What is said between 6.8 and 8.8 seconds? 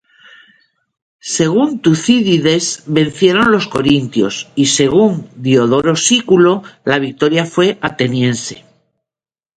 la victoria fue ateniense.